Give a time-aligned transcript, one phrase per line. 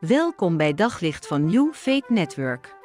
[0.00, 2.76] Welkom bij Daglicht van New Faith Network.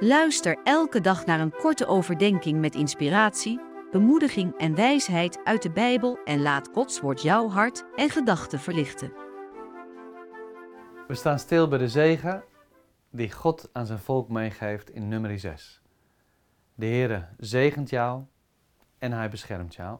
[0.00, 3.60] Luister elke dag naar een korte overdenking met inspiratie,
[3.90, 9.12] bemoediging en wijsheid uit de Bijbel en laat Gods woord jouw hart en gedachten verlichten.
[11.08, 12.44] We staan stil bij de zegen
[13.10, 15.82] die God aan zijn volk meegeeft in nummer 6.
[16.74, 18.22] De Heere zegent jou
[18.98, 19.98] en hij beschermt jou.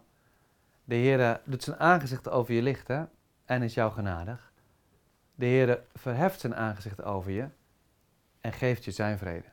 [0.85, 3.11] De Heere doet zijn aangezicht over je lichten
[3.45, 4.50] en is jou genadig.
[5.41, 7.48] De Heere verheft zijn aangezicht over je
[8.41, 9.47] en geeft je zijn vrede.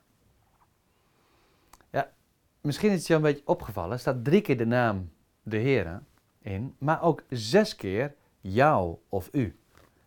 [1.90, 2.12] Ja,
[2.62, 3.92] misschien is het je een beetje opgevallen.
[3.92, 5.12] Er staat drie keer de naam
[5.44, 6.02] de Heere
[6.40, 9.60] in, maar ook zes keer jou of u.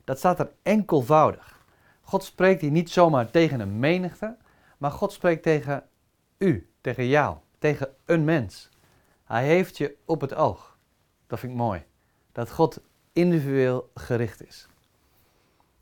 [0.05, 1.65] Dat staat er enkelvoudig.
[2.01, 4.37] God spreekt hier niet zomaar tegen een menigte,
[4.79, 5.89] maar God spreekt tegen
[6.39, 8.69] u, tegen jou, tegen een mens.
[9.25, 10.79] Hij heeft je op het oog.
[11.27, 11.85] Dat vind ik mooi.
[12.33, 12.81] Dat God
[13.13, 14.70] individueel gericht is.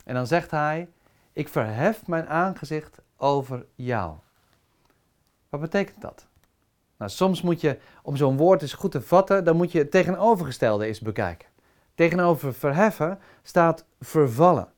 [0.09, 0.89] En dan zegt hij:
[1.33, 4.15] Ik verhef mijn aangezicht over jou.
[5.49, 6.27] Wat betekent dat?
[6.97, 9.91] Nou, soms moet je, om zo'n woord eens goed te vatten, dan moet je het
[9.91, 11.47] tegenovergestelde eens bekijken.
[11.95, 14.71] Tegenover verheffen staat vervallen.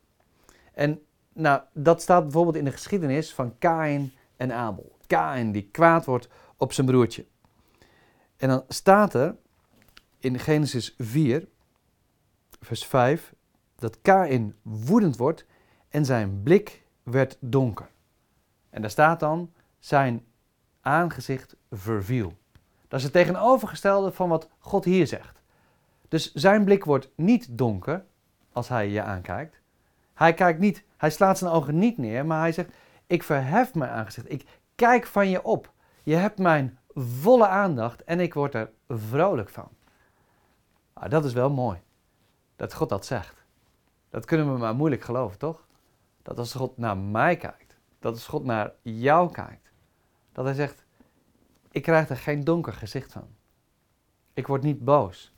[0.73, 1.01] En
[1.33, 4.97] nou, dat staat bijvoorbeeld in de geschiedenis van Kain en Abel.
[5.07, 7.25] Kain die kwaad wordt op zijn broertje.
[8.37, 9.35] En dan staat er
[10.19, 11.47] in Genesis 4,
[12.59, 13.33] vers 5,
[13.81, 15.45] dat Kain woedend wordt
[15.89, 17.89] en zijn blik werd donker.
[18.69, 20.25] En daar staat dan, zijn
[20.81, 22.33] aangezicht verviel.
[22.87, 25.41] Dat is het tegenovergestelde van wat God hier zegt.
[26.07, 28.05] Dus zijn blik wordt niet donker
[28.51, 29.59] als hij je aankijkt.
[30.13, 32.71] Hij kijkt niet, hij slaat zijn ogen niet neer, maar hij zegt:
[33.07, 34.31] Ik verhef mijn aangezicht.
[34.31, 34.45] Ik
[34.75, 35.71] kijk van je op.
[36.03, 39.69] Je hebt mijn volle aandacht en ik word er vrolijk van.
[40.93, 41.79] Nou, dat is wel mooi
[42.55, 43.40] dat God dat zegt.
[44.11, 45.67] Dat kunnen we maar moeilijk geloven, toch?
[46.21, 49.71] Dat als God naar mij kijkt, dat als God naar jou kijkt,
[50.31, 50.85] dat hij zegt:
[51.71, 53.27] Ik krijg er geen donker gezicht van.
[54.33, 55.33] Ik word niet boos,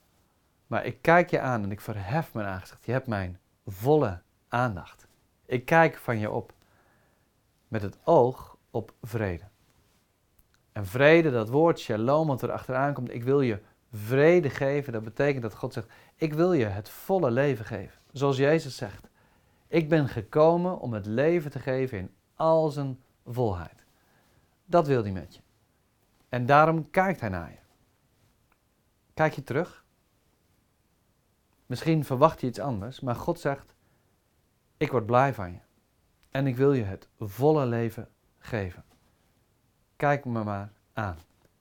[0.67, 2.85] maar ik kijk je aan en ik verhef mijn aangezicht.
[2.85, 5.07] Je hebt mijn volle aandacht.
[5.45, 6.53] Ik kijk van je op
[7.67, 9.43] met het oog op vrede.
[10.71, 13.59] En vrede, dat woord shalom wat er achteraan komt, ik wil je
[13.91, 18.01] vrede geven, dat betekent dat God zegt, ik wil je het volle leven geven.
[18.13, 19.09] Zoals Jezus zegt,
[19.67, 23.85] ik ben gekomen om het leven te geven in al zijn volheid.
[24.65, 25.41] Dat wil hij met je.
[26.29, 27.57] En daarom kijkt hij naar je.
[29.13, 29.85] Kijk je terug?
[31.65, 33.75] Misschien verwacht je iets anders, maar God zegt,
[34.77, 35.59] ik word blij van je.
[36.29, 38.83] En ik wil je het volle leven geven.
[39.95, 41.17] Kijk me maar aan.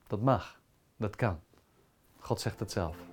[0.07, 0.59] Dat mag.
[0.97, 1.39] Dat kan.
[2.19, 3.12] God zegt het zelf.